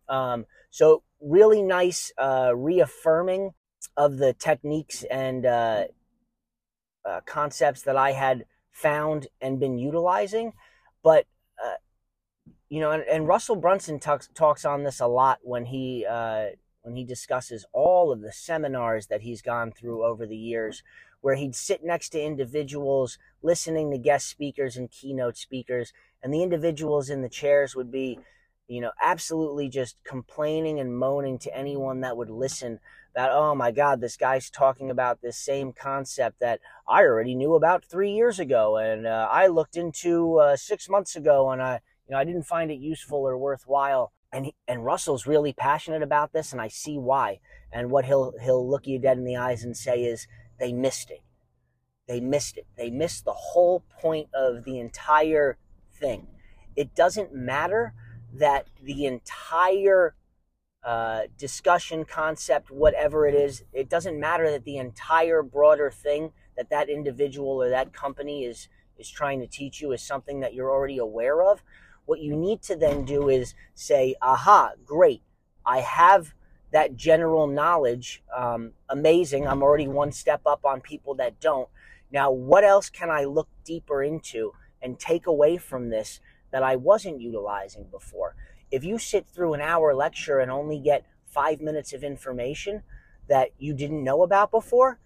Um, 0.08 0.46
so, 0.70 1.04
really 1.20 1.62
nice 1.62 2.12
uh, 2.18 2.52
reaffirming 2.56 3.54
of 3.96 4.18
the 4.18 4.34
techniques 4.34 5.04
and 5.04 5.46
uh, 5.46 5.86
uh, 7.06 7.22
concepts 7.26 7.84
that 7.84 7.98
I 7.98 8.12
had 8.12 8.46
found 8.72 9.28
and 9.42 9.60
been 9.60 9.78
utilizing. 9.78 10.54
But, 11.04 11.26
uh, 11.64 11.76
you 12.70 12.80
know, 12.80 12.92
and, 12.92 13.04
and 13.04 13.28
Russell 13.28 13.56
Brunson 13.56 14.00
talks, 14.00 14.30
talks 14.34 14.66
on 14.66 14.84
this 14.84 15.00
a 15.00 15.08
lot 15.08 15.40
when 15.44 15.66
he, 15.66 16.06
uh, 16.10 16.48
when 16.82 16.96
he 16.96 17.04
discusses 17.04 17.66
all 17.72 18.12
of 18.12 18.22
the 18.22 18.32
seminars 18.32 19.08
that 19.08 19.22
he's 19.22 19.42
gone 19.42 19.72
through 19.72 20.04
over 20.06 20.26
the 20.26 20.38
years, 20.38 20.84
where 21.24 21.36
he'd 21.36 21.56
sit 21.56 21.84
next 21.84 22.10
to 22.10 22.22
individuals 22.22 23.18
listening 23.42 23.89
to 23.89 23.98
guest 23.98 24.30
speakers 24.30 24.75
and 24.75 24.92
keynote 24.92 25.38
speakers, 25.38 25.94
and 26.22 26.34
the 26.34 26.44
individuals 26.44 27.10
in 27.10 27.22
the 27.22 27.30
chairs 27.30 27.75
would 27.75 27.92
be, 27.92 28.20
you 28.68 28.82
know, 28.82 28.92
absolutely 29.01 29.70
just 29.70 29.96
complaining 30.03 30.80
and 30.80 30.98
moaning 30.98 31.39
to 31.39 31.58
anyone 31.58 32.01
that 32.01 32.18
would 32.18 32.30
listen 32.30 32.80
that 33.15 33.30
oh 33.32 33.53
my 33.53 33.72
god 33.72 34.01
this 34.01 34.18
guy's 34.18 34.50
talking 34.50 34.89
about 34.89 35.22
this 35.22 35.38
same 35.38 35.72
concept 35.72 36.39
that 36.39 36.60
i 36.88 37.01
already 37.01 37.36
knew 37.36 37.53
about 37.53 37.86
three 37.86 38.12
years 38.12 38.39
ago 38.39 38.77
and 38.77 39.06
uh, 39.06 39.27
i 39.32 39.48
looked 39.48 39.77
into 39.77 40.38
uh, 40.39 40.56
six 40.56 40.89
months 40.89 41.15
ago 41.15 41.51
and 41.51 41.62
i 41.62 41.80
you 42.08 42.13
know 42.13 42.18
i 42.18 42.24
didn't 42.24 42.44
find 42.44 42.72
it 42.72 42.80
useful 42.80 43.20
or 43.20 43.38
worthwhile. 43.38 44.12
And 44.32 44.46
he, 44.46 44.56
and 44.68 44.84
russell's 44.84 45.27
really 45.27 45.53
passionate 45.53 46.01
about 46.01 46.34
this 46.34 46.51
and 46.51 46.60
i 46.60 46.68
see 46.68 46.98
why. 46.98 47.39
And 47.72 47.92
what 47.92 48.06
he'll 48.06 48.34
he'll 48.42 48.68
look 48.68 48.88
you 48.88 49.00
dead 49.00 49.18
in 49.18 49.25
the 49.25 49.38
eyes 49.38 49.63
and 49.63 49.77
say 49.77 50.03
is 50.03 50.27
they 50.60 50.72
missed 50.72 51.10
it 51.10 51.22
they 52.08 52.20
missed 52.20 52.58
it 52.58 52.66
they 52.78 52.90
missed 52.90 53.26
the 53.26 53.34
whole 53.34 53.84
point 54.02 54.28
of 54.34 54.64
the 54.64 54.80
entire 54.80 55.58
thing 56.00 56.28
it 56.76 56.96
doesn't 56.96 57.34
matter 57.34 57.94
that 58.34 58.68
the 58.82 59.06
entire 59.06 60.16
uh, 60.84 61.22
discussion, 61.38 62.04
concept, 62.04 62.70
whatever 62.70 63.26
it 63.26 63.36
is. 63.36 63.64
It 63.72 63.90
doesn't 63.90 64.20
matter 64.20 64.52
that 64.52 64.66
the 64.66 64.78
entire 64.78 65.42
broader 65.42 65.90
thing 65.90 66.34
that 66.58 66.70
that 66.70 66.90
individual 66.90 67.62
or 67.62 67.70
that 67.70 67.94
company 67.94 68.44
is 68.44 68.68
is 68.98 69.10
trying 69.10 69.40
to 69.40 69.48
teach 69.48 69.82
you 69.82 69.92
is 69.92 70.04
something 70.04 70.42
that 70.42 70.54
you're 70.54 70.70
already 70.70 70.98
aware 70.98 71.42
of. 71.42 71.64
What 72.06 72.20
you 72.20 72.36
need 72.36 72.62
to 72.64 72.76
then 72.76 73.06
do 73.06 73.30
is 73.30 73.56
say, 73.74 74.16
"Aha, 74.22 74.74
great! 74.86 75.24
I 75.66 75.80
have." 75.80 76.34
That 76.74 76.98
general 76.98 77.48
knowledge, 77.48 78.22
um, 78.36 78.74
amazing. 78.89 79.48
I'm 79.48 79.63
already 79.63 79.88
one 79.88 80.12
step 80.12 80.42
up 80.46 80.65
on 80.65 80.82
people 80.82 81.15
that 81.15 81.39
don't. 81.39 81.70
Now, 82.12 82.32
what 82.32 82.65
else 82.65 82.89
can 82.89 83.10
I 83.10 83.24
look 83.24 83.48
deeper 83.63 84.03
into 84.03 84.53
and 84.82 85.00
take 85.00 85.25
away 85.25 85.58
from 85.58 85.89
this 85.89 86.20
that 86.51 86.63
I 86.63 86.75
wasn't 86.75 87.22
utilizing 87.22 87.86
before? 87.89 88.36
if 88.74 88.84
you 88.84 88.98
sit 88.98 89.27
through 89.27 89.53
an 89.53 89.62
hour 89.62 89.94
lecture 89.94 90.39
and 90.39 90.50
only 90.50 90.80
get 90.80 91.06
five 91.27 91.62
minutes 91.62 91.94
of 91.94 92.03
information 92.03 92.82
that 93.30 93.50
you 93.60 93.72
didn't 93.72 94.03
know 94.03 94.24
about 94.24 94.50
before, 94.50 94.98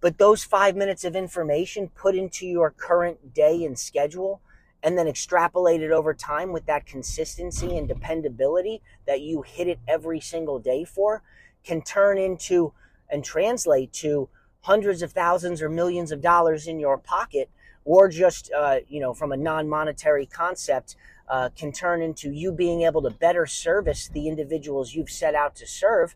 but 0.00 0.18
those 0.18 0.42
five 0.42 0.74
minutes 0.74 1.04
of 1.04 1.14
information 1.14 1.88
put 1.90 2.16
into 2.16 2.44
your 2.44 2.72
current 2.72 3.32
day 3.32 3.64
and 3.64 3.78
schedule 3.78 4.42
and 4.84 4.98
then 4.98 5.08
extrapolate 5.08 5.82
it 5.82 5.90
over 5.90 6.12
time 6.12 6.52
with 6.52 6.66
that 6.66 6.84
consistency 6.84 7.76
and 7.78 7.88
dependability 7.88 8.82
that 9.06 9.22
you 9.22 9.40
hit 9.42 9.66
it 9.66 9.80
every 9.88 10.20
single 10.20 10.58
day 10.58 10.84
for 10.84 11.22
can 11.64 11.80
turn 11.80 12.18
into 12.18 12.72
and 13.10 13.24
translate 13.24 13.92
to 13.94 14.28
hundreds 14.60 15.00
of 15.00 15.12
thousands 15.12 15.62
or 15.62 15.70
millions 15.70 16.12
of 16.12 16.20
dollars 16.20 16.66
in 16.66 16.78
your 16.78 16.98
pocket, 16.98 17.48
or 17.86 18.08
just, 18.08 18.50
uh, 18.52 18.76
you 18.86 19.00
know, 19.00 19.14
from 19.14 19.32
a 19.32 19.36
non 19.36 19.68
monetary 19.68 20.26
concept, 20.26 20.96
uh, 21.28 21.48
can 21.56 21.72
turn 21.72 22.02
into 22.02 22.30
you 22.30 22.52
being 22.52 22.82
able 22.82 23.00
to 23.00 23.10
better 23.10 23.46
service 23.46 24.08
the 24.08 24.28
individuals 24.28 24.94
you've 24.94 25.10
set 25.10 25.34
out 25.34 25.54
to 25.56 25.66
serve 25.66 26.14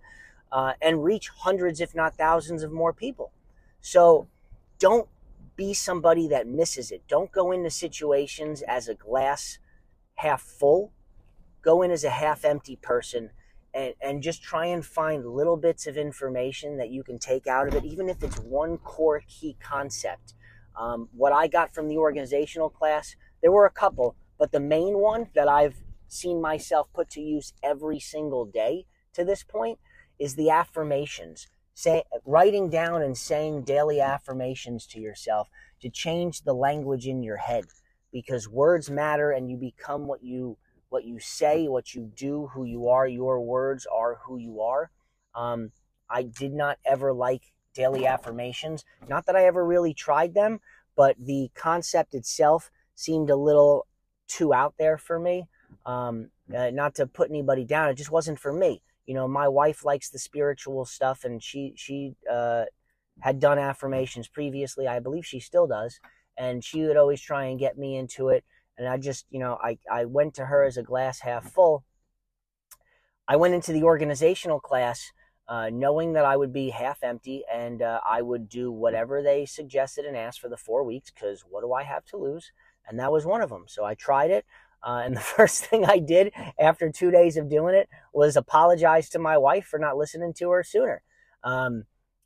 uh, 0.52 0.74
and 0.82 1.02
reach 1.02 1.28
hundreds, 1.28 1.80
if 1.80 1.94
not 1.94 2.14
thousands, 2.16 2.62
of 2.62 2.70
more 2.70 2.92
people. 2.92 3.30
So 3.80 4.28
don't 4.78 5.08
be 5.58 5.74
somebody 5.74 6.28
that 6.28 6.46
misses 6.46 6.92
it. 6.92 7.02
Don't 7.08 7.32
go 7.32 7.50
into 7.50 7.68
situations 7.68 8.62
as 8.62 8.88
a 8.88 8.94
glass 8.94 9.58
half 10.14 10.40
full. 10.40 10.92
Go 11.62 11.82
in 11.82 11.90
as 11.90 12.04
a 12.04 12.10
half 12.10 12.44
empty 12.44 12.76
person 12.76 13.30
and, 13.74 13.92
and 14.00 14.22
just 14.22 14.40
try 14.40 14.66
and 14.66 14.86
find 14.86 15.26
little 15.26 15.56
bits 15.56 15.88
of 15.88 15.96
information 15.96 16.78
that 16.78 16.90
you 16.90 17.02
can 17.02 17.18
take 17.18 17.48
out 17.48 17.66
of 17.66 17.74
it, 17.74 17.84
even 17.84 18.08
if 18.08 18.22
it's 18.22 18.38
one 18.38 18.78
core 18.78 19.20
key 19.26 19.56
concept. 19.60 20.34
Um, 20.78 21.08
what 21.12 21.32
I 21.32 21.48
got 21.48 21.74
from 21.74 21.88
the 21.88 21.98
organizational 21.98 22.70
class, 22.70 23.16
there 23.42 23.50
were 23.52 23.66
a 23.66 23.70
couple, 23.70 24.14
but 24.38 24.52
the 24.52 24.60
main 24.60 24.98
one 24.98 25.26
that 25.34 25.48
I've 25.48 25.82
seen 26.06 26.40
myself 26.40 26.88
put 26.94 27.10
to 27.10 27.20
use 27.20 27.52
every 27.64 27.98
single 27.98 28.46
day 28.46 28.86
to 29.14 29.24
this 29.24 29.42
point 29.42 29.80
is 30.20 30.36
the 30.36 30.50
affirmations. 30.50 31.48
Say, 31.78 32.02
writing 32.24 32.70
down 32.70 33.02
and 33.02 33.16
saying 33.16 33.62
daily 33.62 34.00
affirmations 34.00 34.84
to 34.88 34.98
yourself 34.98 35.48
to 35.80 35.88
change 35.88 36.42
the 36.42 36.52
language 36.52 37.06
in 37.06 37.22
your 37.22 37.36
head 37.36 37.66
because 38.12 38.48
words 38.48 38.90
matter 38.90 39.30
and 39.30 39.48
you 39.48 39.56
become 39.56 40.08
what 40.08 40.20
you 40.20 40.58
what 40.88 41.04
you 41.04 41.20
say, 41.20 41.68
what 41.68 41.94
you 41.94 42.10
do, 42.16 42.48
who 42.48 42.64
you 42.64 42.88
are. 42.88 43.06
Your 43.06 43.40
words 43.40 43.86
are 43.94 44.16
who 44.24 44.38
you 44.38 44.60
are. 44.60 44.90
Um, 45.36 45.70
I 46.10 46.24
did 46.24 46.52
not 46.52 46.78
ever 46.84 47.12
like 47.12 47.52
daily 47.74 48.08
affirmations. 48.08 48.84
Not 49.06 49.26
that 49.26 49.36
I 49.36 49.44
ever 49.44 49.64
really 49.64 49.94
tried 49.94 50.34
them, 50.34 50.58
but 50.96 51.14
the 51.16 51.48
concept 51.54 52.12
itself 52.12 52.72
seemed 52.96 53.30
a 53.30 53.36
little 53.36 53.86
too 54.26 54.52
out 54.52 54.74
there 54.80 54.98
for 54.98 55.20
me. 55.20 55.46
Um, 55.86 56.30
uh, 56.52 56.70
not 56.70 56.96
to 56.96 57.06
put 57.06 57.30
anybody 57.30 57.64
down, 57.64 57.88
it 57.88 57.94
just 57.94 58.10
wasn't 58.10 58.40
for 58.40 58.52
me. 58.52 58.82
You 59.08 59.14
know, 59.14 59.26
my 59.26 59.48
wife 59.48 59.86
likes 59.86 60.10
the 60.10 60.18
spiritual 60.18 60.84
stuff, 60.84 61.24
and 61.24 61.42
she 61.42 61.72
she 61.76 62.12
uh, 62.30 62.66
had 63.20 63.40
done 63.40 63.58
affirmations 63.58 64.28
previously. 64.28 64.86
I 64.86 64.98
believe 64.98 65.24
she 65.24 65.40
still 65.40 65.66
does, 65.66 65.98
and 66.36 66.62
she 66.62 66.82
would 66.82 66.98
always 66.98 67.22
try 67.22 67.46
and 67.46 67.58
get 67.58 67.78
me 67.78 67.96
into 67.96 68.28
it. 68.28 68.44
And 68.76 68.86
I 68.86 68.98
just, 68.98 69.24
you 69.30 69.38
know, 69.38 69.58
I 69.64 69.78
I 69.90 70.04
went 70.04 70.34
to 70.34 70.44
her 70.44 70.62
as 70.62 70.76
a 70.76 70.82
glass 70.82 71.20
half 71.20 71.50
full. 71.50 71.84
I 73.26 73.36
went 73.36 73.54
into 73.54 73.72
the 73.72 73.84
organizational 73.84 74.60
class 74.60 75.10
uh, 75.48 75.70
knowing 75.72 76.12
that 76.12 76.26
I 76.26 76.36
would 76.36 76.52
be 76.52 76.68
half 76.68 77.02
empty 77.02 77.44
and 77.50 77.80
uh, 77.80 78.00
I 78.06 78.20
would 78.20 78.50
do 78.50 78.70
whatever 78.70 79.22
they 79.22 79.46
suggested 79.46 80.04
and 80.04 80.18
asked 80.18 80.40
for 80.40 80.50
the 80.50 80.58
four 80.58 80.84
weeks 80.84 81.10
because 81.10 81.44
what 81.48 81.62
do 81.62 81.72
I 81.72 81.84
have 81.84 82.04
to 82.06 82.18
lose? 82.18 82.52
And 82.86 82.98
that 83.00 83.10
was 83.10 83.24
one 83.24 83.40
of 83.40 83.48
them. 83.48 83.64
So 83.66 83.86
I 83.86 83.94
tried 83.94 84.30
it. 84.30 84.44
Uh, 84.82 85.02
and 85.04 85.16
the 85.16 85.20
first 85.36 85.64
thing 85.66 85.84
I 85.84 85.98
did 85.98 86.32
after 86.58 86.90
two 86.90 87.10
days 87.10 87.36
of 87.36 87.48
doing 87.48 87.74
it 87.74 87.88
was 88.12 88.36
apologize 88.36 89.08
to 89.10 89.18
my 89.18 89.36
wife 89.38 89.66
for 89.66 89.78
not 89.78 89.96
listening 89.96 90.32
to 90.34 90.50
her 90.50 90.62
sooner. 90.62 91.02
Um, 91.44 91.84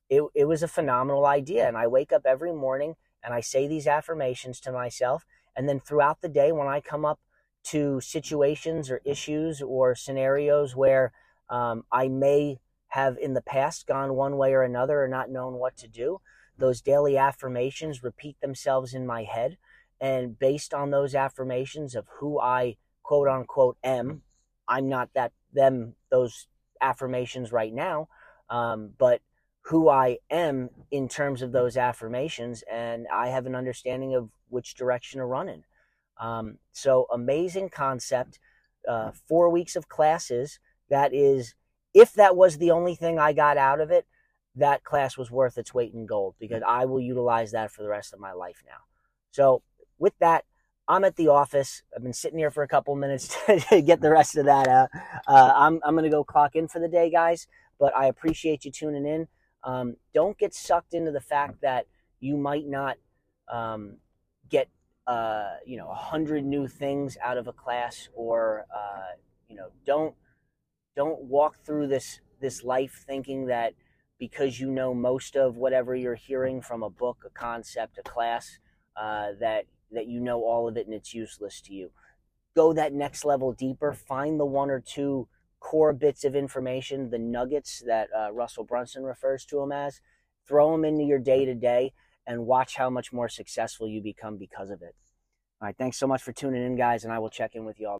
it, 0.08 0.22
it 0.34 0.44
was 0.44 0.62
a 0.62 0.68
phenomenal 0.68 1.26
idea. 1.26 1.66
And 1.66 1.76
I 1.76 1.86
wake 1.86 2.12
up 2.12 2.22
every 2.26 2.52
morning 2.52 2.94
and 3.24 3.32
I 3.32 3.40
say 3.40 3.66
these 3.66 3.86
affirmations 3.86 4.60
to 4.60 4.72
myself. 4.72 5.24
And 5.56 5.68
then 5.68 5.80
throughout 5.80 6.20
the 6.20 6.28
day, 6.28 6.52
when 6.52 6.68
I 6.68 6.80
come 6.80 7.04
up 7.04 7.20
to 7.64 8.00
situations 8.00 8.90
or 8.90 9.00
issues 9.04 9.62
or 9.62 9.94
scenarios 9.94 10.74
where 10.74 11.12
um, 11.48 11.84
I 11.92 12.08
may 12.08 12.58
have 12.88 13.16
in 13.18 13.34
the 13.34 13.42
past 13.42 13.86
gone 13.86 14.14
one 14.14 14.36
way 14.36 14.52
or 14.52 14.62
another 14.62 15.02
or 15.02 15.08
not 15.08 15.30
known 15.30 15.54
what 15.54 15.76
to 15.78 15.88
do, 15.88 16.20
those 16.58 16.80
daily 16.82 17.16
affirmations 17.16 18.02
repeat 18.02 18.40
themselves 18.40 18.92
in 18.92 19.06
my 19.06 19.24
head. 19.24 19.56
And 20.02 20.36
based 20.36 20.74
on 20.74 20.90
those 20.90 21.14
affirmations 21.14 21.94
of 21.94 22.06
who 22.18 22.40
I 22.40 22.76
quote 23.04 23.28
unquote 23.28 23.76
am, 23.84 24.22
I'm 24.66 24.88
not 24.88 25.10
that 25.14 25.32
them, 25.54 25.94
those 26.10 26.48
affirmations 26.80 27.52
right 27.52 27.72
now, 27.72 28.08
um, 28.50 28.90
but 28.98 29.20
who 29.66 29.88
I 29.88 30.18
am 30.28 30.70
in 30.90 31.08
terms 31.08 31.40
of 31.40 31.52
those 31.52 31.76
affirmations, 31.76 32.64
and 32.70 33.06
I 33.12 33.28
have 33.28 33.46
an 33.46 33.54
understanding 33.54 34.16
of 34.16 34.28
which 34.48 34.74
direction 34.74 35.20
to 35.20 35.24
run 35.24 35.48
in. 35.48 35.62
Um, 36.20 36.58
so, 36.72 37.06
amazing 37.12 37.70
concept. 37.70 38.40
Uh, 38.88 39.12
four 39.28 39.48
weeks 39.48 39.76
of 39.76 39.88
classes. 39.88 40.58
That 40.90 41.14
is 41.14 41.54
if 41.94 42.12
that 42.14 42.34
was 42.34 42.58
the 42.58 42.72
only 42.72 42.96
thing 42.96 43.20
I 43.20 43.32
got 43.32 43.56
out 43.56 43.80
of 43.80 43.92
it, 43.92 44.06
that 44.56 44.82
class 44.82 45.16
was 45.16 45.30
worth 45.30 45.56
its 45.56 45.72
weight 45.72 45.94
in 45.94 46.06
gold 46.06 46.34
because 46.40 46.62
I 46.66 46.86
will 46.86 47.00
utilize 47.00 47.52
that 47.52 47.70
for 47.70 47.84
the 47.84 47.88
rest 47.88 48.12
of 48.12 48.18
my 48.18 48.32
life 48.32 48.62
now. 48.66 48.78
So, 49.30 49.62
with 50.02 50.18
that, 50.18 50.44
I'm 50.88 51.04
at 51.04 51.14
the 51.14 51.28
office. 51.28 51.82
I've 51.94 52.02
been 52.02 52.12
sitting 52.12 52.38
here 52.38 52.50
for 52.50 52.64
a 52.64 52.68
couple 52.68 52.94
minutes 52.96 53.36
to 53.70 53.80
get 53.80 54.00
the 54.00 54.10
rest 54.10 54.36
of 54.36 54.46
that. 54.46 54.66
out. 54.66 54.88
uh, 55.28 55.52
I'm, 55.54 55.80
I'm 55.84 55.94
going 55.94 56.04
to 56.04 56.10
go 56.10 56.24
clock 56.24 56.56
in 56.56 56.66
for 56.66 56.80
the 56.80 56.88
day, 56.88 57.08
guys, 57.08 57.46
but 57.78 57.96
I 57.96 58.06
appreciate 58.06 58.64
you 58.64 58.72
tuning 58.72 59.06
in. 59.06 59.28
Um, 59.62 59.94
don't 60.12 60.36
get 60.36 60.52
sucked 60.54 60.92
into 60.92 61.12
the 61.12 61.20
fact 61.20 61.62
that 61.62 61.86
you 62.18 62.36
might 62.36 62.66
not 62.66 62.96
um, 63.50 63.98
get, 64.50 64.68
uh, 65.06 65.54
you 65.64 65.76
know, 65.76 65.88
a 65.88 65.94
hundred 65.94 66.44
new 66.44 66.66
things 66.66 67.16
out 67.22 67.38
of 67.38 67.46
a 67.46 67.52
class 67.52 68.08
or, 68.12 68.66
uh, 68.74 69.14
you 69.48 69.54
know, 69.54 69.68
don't 69.86 70.14
don't 70.96 71.22
walk 71.22 71.56
through 71.64 71.86
this 71.86 72.20
this 72.40 72.62
life 72.64 73.04
thinking 73.06 73.46
that 73.46 73.72
because 74.18 74.60
you 74.60 74.70
know 74.70 74.92
most 74.92 75.36
of 75.36 75.56
whatever 75.56 75.94
you're 75.94 76.16
hearing 76.16 76.60
from 76.60 76.82
a 76.82 76.90
book, 76.90 77.18
a 77.26 77.30
concept, 77.30 77.98
a 77.98 78.02
class, 78.02 78.58
uh, 78.96 79.28
that 79.40 79.64
that 79.94 80.08
you 80.08 80.20
know 80.20 80.42
all 80.42 80.68
of 80.68 80.76
it 80.76 80.86
and 80.86 80.94
it's 80.94 81.14
useless 81.14 81.60
to 81.62 81.72
you. 81.72 81.90
Go 82.54 82.72
that 82.72 82.92
next 82.92 83.24
level 83.24 83.52
deeper. 83.52 83.92
Find 83.92 84.38
the 84.38 84.46
one 84.46 84.70
or 84.70 84.80
two 84.80 85.28
core 85.60 85.92
bits 85.92 86.24
of 86.24 86.34
information, 86.34 87.10
the 87.10 87.18
nuggets 87.18 87.82
that 87.86 88.08
uh, 88.16 88.32
Russell 88.32 88.64
Brunson 88.64 89.04
refers 89.04 89.44
to 89.46 89.56
them 89.56 89.72
as. 89.72 90.00
Throw 90.46 90.72
them 90.72 90.84
into 90.84 91.04
your 91.04 91.18
day 91.18 91.44
to 91.44 91.54
day 91.54 91.92
and 92.26 92.46
watch 92.46 92.76
how 92.76 92.90
much 92.90 93.12
more 93.12 93.28
successful 93.28 93.88
you 93.88 94.02
become 94.02 94.36
because 94.36 94.70
of 94.70 94.82
it. 94.82 94.94
All 95.60 95.66
right, 95.66 95.76
thanks 95.78 95.96
so 95.96 96.06
much 96.06 96.22
for 96.22 96.32
tuning 96.32 96.64
in, 96.64 96.76
guys, 96.76 97.04
and 97.04 97.12
I 97.12 97.20
will 97.20 97.30
check 97.30 97.54
in 97.54 97.64
with 97.64 97.78
you 97.78 97.86
all. 97.86 97.90